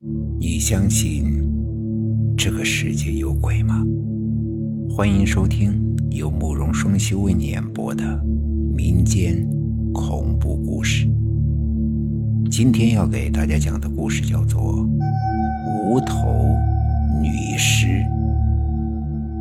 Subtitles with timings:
[0.00, 1.24] 你相信
[2.36, 3.84] 这个世界有鬼吗？
[4.88, 8.22] 欢迎收听由慕容双修为你演播的
[8.76, 9.44] 民间
[9.92, 11.04] 恐怖故事。
[12.48, 14.76] 今天要给大家讲的故事叫做
[15.82, 16.28] 《无头
[17.20, 17.86] 女尸》。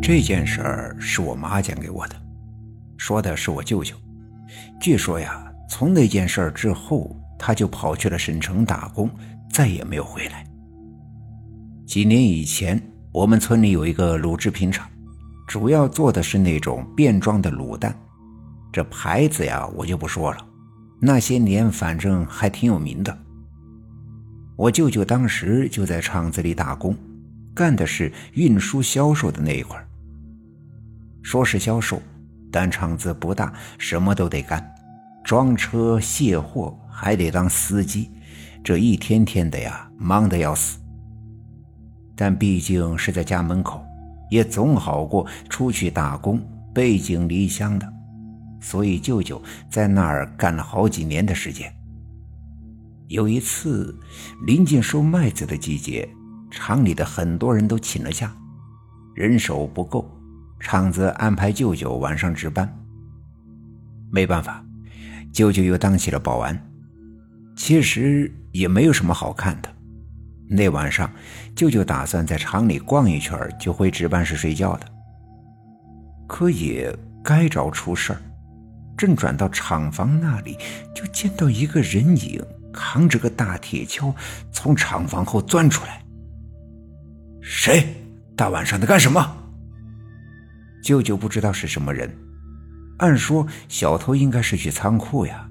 [0.00, 2.14] 这件事儿是我妈讲给我的，
[2.96, 3.96] 说的是我舅舅。
[4.80, 9.10] 据说呀，从那件事儿之后，他就跑去了省城打工，
[9.54, 10.44] 再也没有回来。
[11.86, 14.90] 几年以前，我们村里有一个卤制品厂，
[15.46, 17.96] 主要做的是那种便装的卤蛋。
[18.72, 20.44] 这牌子呀，我就不说了。
[21.00, 23.16] 那些年，反正还挺有名的。
[24.56, 26.96] 我舅舅当时就在厂子里打工，
[27.54, 29.80] 干的是运输销售的那一块
[31.22, 32.02] 说是销售，
[32.50, 34.68] 但厂子不大，什么都得干，
[35.22, 38.10] 装车卸货，还得当司机，
[38.64, 40.78] 这一天天的呀，忙得要死。
[42.16, 43.84] 但毕竟是在家门口，
[44.30, 46.40] 也总好过出去打工
[46.72, 47.92] 背井离乡的，
[48.60, 51.70] 所以舅舅在那儿干了好几年的时间。
[53.08, 53.94] 有一次，
[54.46, 56.08] 临近收麦子的季节，
[56.50, 58.34] 厂里的很多人都请了假，
[59.14, 60.10] 人手不够，
[60.58, 62.66] 厂子安排舅舅晚上值班。
[64.10, 64.64] 没办法，
[65.30, 66.58] 舅舅又当起了保安。
[67.66, 69.74] 其实也没有什么好看的。
[70.50, 71.10] 那晚上，
[71.56, 74.86] 舅舅打算在厂里逛一圈，就回值班室睡觉的。
[76.28, 78.20] 可也该着出事儿，
[78.98, 80.58] 正转到厂房那里，
[80.94, 82.38] 就见到一个人影
[82.70, 84.12] 扛着个大铁锹
[84.52, 86.04] 从厂房后钻出来。
[87.40, 87.96] 谁？
[88.36, 89.38] 大晚上的干什么？
[90.82, 92.14] 舅舅不知道是什么人。
[92.98, 95.48] 按说小偷应该是去仓库呀。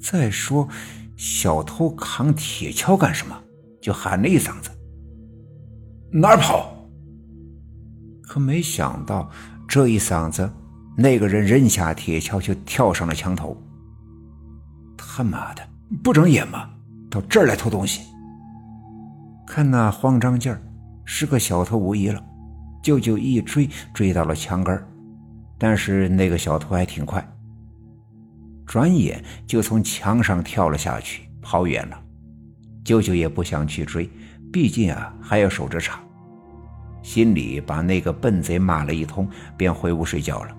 [0.00, 0.68] 再说，
[1.16, 3.38] 小偷扛铁锹干什么？
[3.80, 4.70] 就喊了一嗓子
[6.12, 6.72] ：“哪儿跑？”
[8.22, 9.28] 可没想到，
[9.66, 10.48] 这一嗓子，
[10.96, 13.56] 那个人扔下铁锹就跳上了墙头。
[14.96, 15.62] 他妈的，
[16.02, 16.70] 不长眼吗？
[17.10, 18.02] 到这儿来偷东西！
[19.46, 20.62] 看那慌张劲儿，
[21.04, 22.24] 是个小偷无疑了。
[22.82, 24.88] 舅舅一追，追到了墙根儿
[25.58, 27.31] 但是那个小偷还挺快，
[28.72, 32.02] 转眼就从墙上跳了下去，跑远了。
[32.82, 34.08] 舅舅也不想去追，
[34.50, 36.02] 毕竟啊还要守着场，
[37.02, 39.28] 心里把那个笨贼骂了一通，
[39.58, 40.56] 便回屋睡觉了。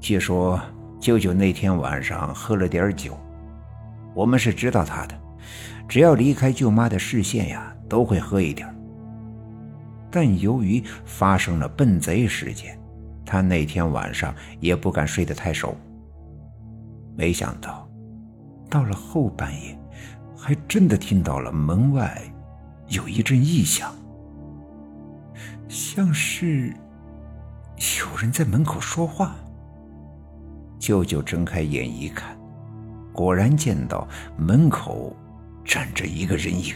[0.00, 0.58] 据说
[0.98, 3.14] 舅舅那天晚上喝了点酒，
[4.14, 5.14] 我们是知道他的，
[5.86, 8.74] 只要离开舅妈的视线呀，都会喝一点。
[10.10, 12.80] 但由于发生了笨贼事件，
[13.26, 15.76] 他那天晚上也不敢睡得太熟。
[17.20, 17.86] 没想到，
[18.70, 19.78] 到了后半夜。
[20.34, 22.18] 还真的听到了门外
[22.88, 23.92] 有一阵异响，
[25.68, 26.74] 像是
[28.00, 29.34] 有人在门口说话。
[30.78, 32.34] 舅舅睁开眼一看，
[33.12, 35.14] 果然见到门口
[35.62, 36.74] 站着一个人影。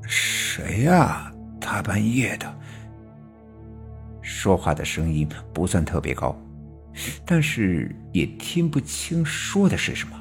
[0.00, 1.30] 谁呀？
[1.60, 2.50] 大半夜的。
[4.22, 6.34] 说话的声音不算特别高，
[7.24, 10.20] 但是也听不清说的是什么。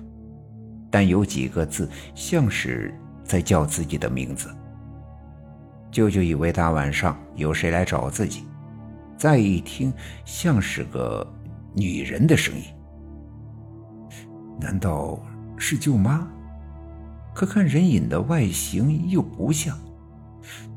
[0.91, 4.53] 但有几个字像是在叫自己的名字。
[5.91, 8.43] 舅舅以为大晚上有谁来找自己，
[9.17, 9.93] 再一听
[10.25, 11.25] 像是个
[11.73, 12.63] 女人的声音。
[14.59, 15.19] 难道
[15.57, 16.27] 是舅妈？
[17.33, 19.75] 可看人影的外形又不像，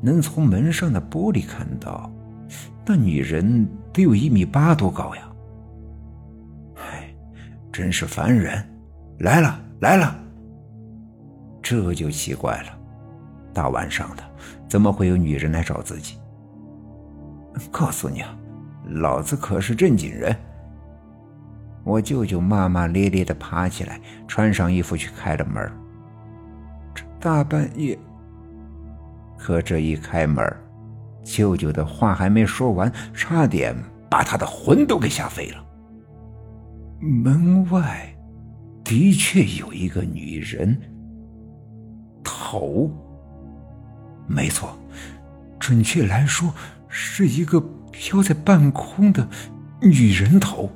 [0.01, 2.11] 能从门上的玻璃看到，
[2.87, 5.28] 那女人得有一米八多高呀！
[7.77, 8.67] 真是烦人！
[9.19, 9.61] 来了。
[9.81, 10.19] 来了，
[11.63, 12.79] 这就奇怪了。
[13.53, 14.23] 大晚上的，
[14.67, 16.17] 怎么会有女人来找自己？
[17.71, 18.35] 告诉你啊，
[18.87, 20.35] 老子可是正经人。
[21.85, 25.71] 我舅舅骂骂咧咧的爬起来，穿上衣服去开了门。
[26.95, 27.99] 这大半夜，
[29.37, 30.43] 可这一开门，
[31.22, 33.77] 舅舅的话还没说完，差点
[34.11, 35.66] 把他的魂都给吓飞了。
[37.01, 38.13] 门外。
[38.84, 40.81] 的确有一个女人
[42.22, 42.89] 头，
[44.28, 44.78] 没错，
[45.59, 46.54] 准确来说
[46.89, 47.60] 是一个
[47.91, 49.28] 飘在半空的
[49.83, 50.71] 女人头。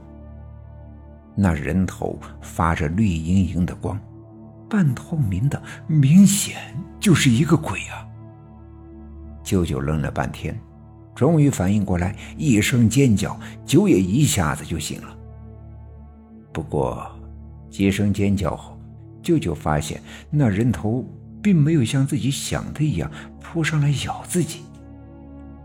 [1.37, 3.97] 那人头发着绿莹莹的光，
[4.69, 6.57] 半透明的，明显
[6.99, 8.03] 就是一个鬼啊！
[9.45, 10.61] 舅舅愣了半天，
[11.15, 15.17] 终于反应过来，一声尖叫，酒也一下子就醒了。
[16.53, 17.11] 不过。
[17.71, 18.77] 几声尖叫后，
[19.23, 21.05] 舅舅发现那人头
[21.41, 23.09] 并没有像自己想的一样
[23.41, 24.63] 扑上来咬自己，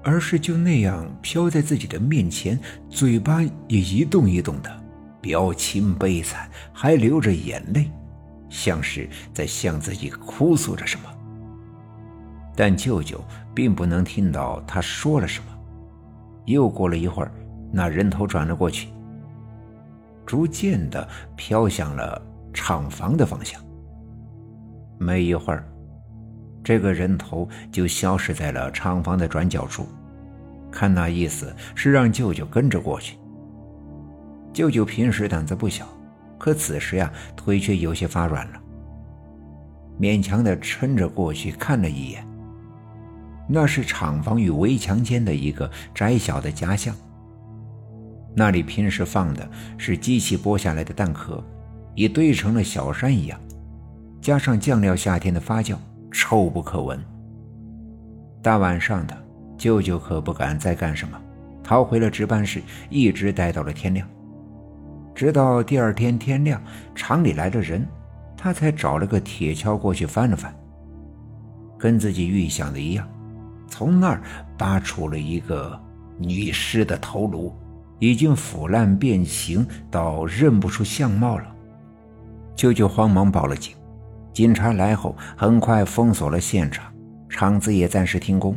[0.03, 2.59] 而是就那样飘在自己的面前，
[2.89, 4.71] 嘴巴也一动一动的，
[5.19, 7.89] 表情悲惨，还流着眼泪，
[8.49, 11.09] 像是在向自己哭诉着什么。
[12.55, 13.19] 但舅舅
[13.53, 15.45] 并不能听到他说了什么。
[16.45, 17.31] 又过了一会儿，
[17.73, 18.89] 那人头转了过去，
[20.25, 22.21] 逐渐的飘向了
[22.53, 23.61] 厂房的方向。
[24.97, 25.67] 没一会儿，
[26.63, 29.87] 这个人头就消失在了厂房的转角处。
[30.71, 33.17] 看那意思是让舅舅跟着过去。
[34.51, 35.87] 舅舅平时胆子不小，
[36.37, 38.59] 可此时呀，腿却有些发软了，
[39.99, 42.25] 勉强的撑着过去看了一眼。
[43.47, 46.95] 那是厂房与围墙间的一个窄小的夹巷，
[48.35, 51.41] 那里平时放的是机器剥下来的蛋壳，
[51.95, 53.39] 已堆成了小山一样，
[54.21, 55.75] 加上酱料夏天的发酵，
[56.11, 56.99] 臭不可闻。
[58.41, 59.17] 大晚上的，
[59.57, 61.19] 舅舅可不敢再干什么，
[61.63, 64.05] 逃回了值班室，一直待到了天亮。
[65.15, 66.61] 直到第二天天亮，
[66.93, 67.87] 厂里来了人，
[68.35, 70.53] 他才找了个铁锹过去翻了翻，
[71.79, 73.07] 跟自己预想的一样。
[73.67, 74.21] 从那儿
[74.57, 75.81] 扒出了一个
[76.19, 77.51] 女尸的头颅，
[77.99, 81.45] 已经腐烂变形到认不出相貌了。
[82.55, 83.75] 舅舅慌忙报了警，
[84.33, 86.91] 警察来后很快封锁了现场，
[87.29, 88.55] 厂子也暂时停工。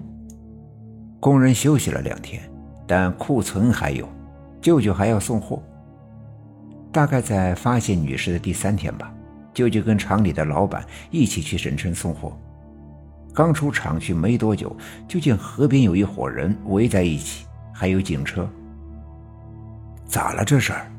[1.20, 2.42] 工人休息了两天，
[2.86, 4.08] 但库存还有，
[4.60, 5.62] 舅舅还要送货。
[6.92, 9.12] 大概在发现女尸的第三天吧，
[9.52, 12.36] 舅舅跟厂里的老板一起去省城送货。
[13.34, 14.74] 刚出厂区没多久，
[15.06, 18.48] 就见河边有一伙人围在一起，还有警车。
[20.08, 20.90] 咋了这事儿？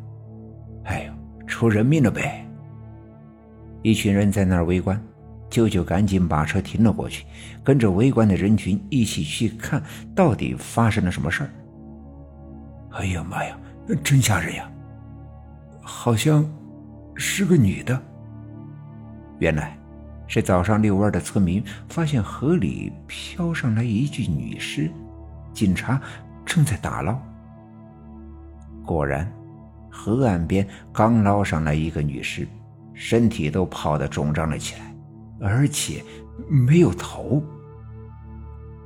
[0.86, 2.46] 哎呦，出人命了呗！
[3.82, 5.02] 一群人在那儿围观，
[5.50, 7.26] 舅舅赶紧把车停了过去，
[7.64, 9.84] 跟着围观的人群一起去看
[10.16, 11.50] 到底发生了什么事儿。
[12.92, 13.58] 哎呀妈呀，
[14.04, 14.72] 真吓人呀！
[15.82, 16.48] 好像
[17.16, 18.00] 是个女的。
[19.40, 19.76] 原来。
[20.32, 24.88] 是早上遛弯的村民发现河里飘上来一具女尸，
[25.54, 26.00] 警察
[26.46, 27.20] 正在打捞。
[28.90, 29.32] 果然，
[29.88, 32.48] 河岸边刚捞上来一个女尸，
[32.96, 34.96] 身体都泡得肿胀了起来，
[35.40, 36.04] 而且
[36.48, 37.40] 没有头。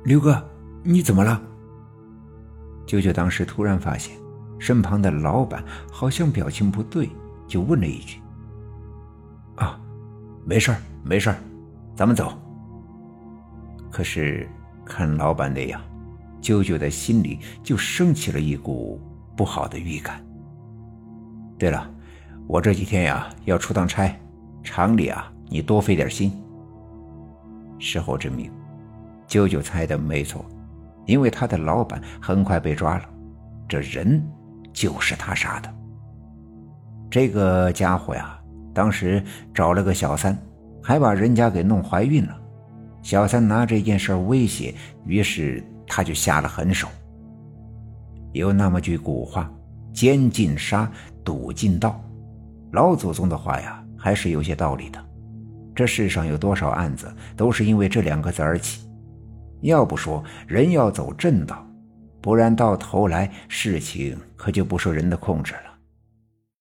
[0.04, 0.46] 刘哥，
[0.82, 1.40] 你怎么了？
[2.84, 4.14] 舅舅当时突然发现，
[4.58, 7.08] 身旁的老板好像表情不对，
[7.48, 8.20] 就问了一句
[9.56, 9.80] ：“啊，
[10.44, 11.34] 没事儿。”没事
[11.96, 12.32] 咱们走。
[13.90, 14.46] 可是
[14.84, 15.80] 看老板那样，
[16.42, 19.00] 舅舅的心里就升起了一股
[19.36, 20.24] 不好的预感。
[21.58, 21.90] 对了，
[22.46, 24.14] 我这几天呀要出趟差，
[24.62, 26.32] 厂里啊你多费点心。
[27.78, 28.50] 事后证明，
[29.26, 30.44] 舅舅猜的没错，
[31.06, 33.04] 因为他的老板很快被抓了，
[33.68, 34.24] 这人
[34.72, 35.74] 就是他杀的。
[37.10, 38.38] 这个家伙呀，
[38.72, 39.22] 当时
[39.52, 40.36] 找了个小三。
[40.86, 42.38] 还把人家给弄怀孕了，
[43.00, 44.74] 小三拿这件事威胁，
[45.06, 46.86] 于是他就下了狠手。
[48.34, 49.48] 有那么句古话
[49.94, 50.90] ：“奸尽杀，
[51.24, 52.02] 赌尽盗。”
[52.72, 55.02] 老祖宗的话呀，还是有些道理的。
[55.72, 58.82] 这世上有多少案子都是因为这两个字而起？
[59.60, 61.64] 要不说人要走正道，
[62.20, 65.73] 不然到头来事情可就不受人的控制了。